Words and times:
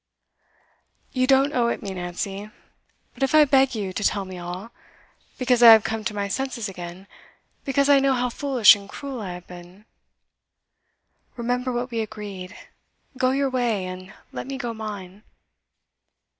'You 1.11 1.27
don't 1.27 1.53
owe 1.53 1.67
it 1.67 1.83
me, 1.83 1.91
Nancy; 1.91 2.49
but 3.13 3.21
if 3.21 3.35
I 3.35 3.45
beg 3.45 3.75
you 3.75 3.93
to 3.93 4.03
tell 4.03 4.25
me 4.25 4.39
all 4.39 4.71
because 5.37 5.61
I 5.61 5.73
have 5.73 5.83
come 5.83 6.03
to 6.05 6.13
my 6.15 6.27
senses 6.27 6.67
again 6.67 7.05
because 7.65 7.87
I 7.87 7.99
know 7.99 8.13
how 8.13 8.31
foolish 8.31 8.75
and 8.75 8.89
cruel 8.89 9.21
I 9.21 9.33
have 9.33 9.45
been' 9.45 9.85
'Remember 11.37 11.71
what 11.71 11.91
we 11.91 11.99
agreed. 11.99 12.57
Go 13.15 13.29
your 13.29 13.51
way, 13.51 13.85
and 13.85 14.11
let 14.31 14.47
me 14.47 14.57
go 14.57 14.73
mine. 14.73 15.21